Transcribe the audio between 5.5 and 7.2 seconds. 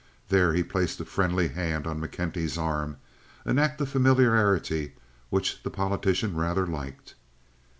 the politician rather liked.